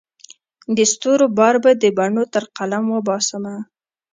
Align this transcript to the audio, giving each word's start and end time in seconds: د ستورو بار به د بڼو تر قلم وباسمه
د 0.75 0.77
ستورو 0.91 1.27
بار 1.37 1.55
به 1.63 1.71
د 1.83 1.85
بڼو 1.97 2.23
تر 2.33 2.43
قلم 2.57 2.85
وباسمه 2.95 3.55